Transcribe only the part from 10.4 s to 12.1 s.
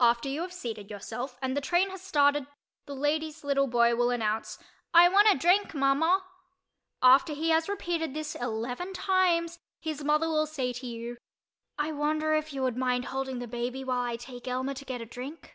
say to you "I